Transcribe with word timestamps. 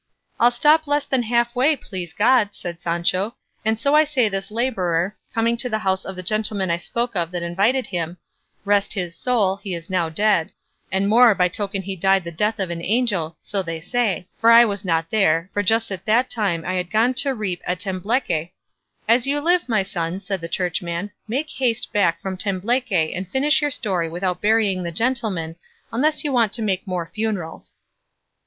"I'll 0.39 0.49
stop 0.49 0.87
less 0.87 1.05
than 1.05 1.21
half 1.21 1.55
way, 1.55 1.75
please 1.75 2.11
God," 2.11 2.49
said 2.55 2.81
Sancho; 2.81 3.35
"and 3.63 3.77
so 3.77 3.93
I 3.93 4.03
say 4.03 4.29
this 4.29 4.49
labourer, 4.49 5.15
coming 5.31 5.55
to 5.57 5.69
the 5.69 5.77
house 5.85 6.05
of 6.05 6.15
the 6.15 6.23
gentleman 6.23 6.71
I 6.71 6.77
spoke 6.77 7.15
of 7.15 7.29
that 7.29 7.43
invited 7.43 7.85
him 7.85 8.17
rest 8.65 8.93
his 8.95 9.15
soul, 9.15 9.57
he 9.57 9.75
is 9.75 9.91
now 9.91 10.09
dead; 10.09 10.53
and 10.91 11.07
more 11.07 11.35
by 11.35 11.49
token 11.49 11.83
he 11.83 11.95
died 11.95 12.23
the 12.23 12.31
death 12.31 12.57
of 12.59 12.71
an 12.71 12.81
angel, 12.83 13.37
so 13.43 13.61
they 13.61 13.79
say; 13.79 14.27
for 14.39 14.49
I 14.49 14.65
was 14.65 14.83
not 14.83 15.11
there, 15.11 15.51
for 15.53 15.61
just 15.61 15.91
at 15.91 16.05
that 16.05 16.31
time 16.31 16.65
I 16.65 16.73
had 16.73 16.89
gone 16.89 17.13
to 17.21 17.35
reap 17.35 17.61
at 17.67 17.81
Tembleque—" 17.81 18.49
"As 19.07 19.27
you 19.27 19.39
live, 19.39 19.69
my 19.69 19.83
son," 19.83 20.19
said 20.19 20.41
the 20.41 20.49
churchman, 20.49 21.11
"make 21.27 21.51
haste 21.51 21.93
back 21.93 22.19
from 22.23 22.37
Tembleque, 22.37 23.15
and 23.15 23.29
finish 23.29 23.61
your 23.61 23.69
story 23.69 24.09
without 24.09 24.41
burying 24.41 24.81
the 24.81 24.91
gentleman, 24.91 25.57
unless 25.93 26.23
you 26.23 26.31
want 26.31 26.53
to 26.53 26.63
make 26.63 26.87
more 26.87 27.05
funerals." 27.05 27.75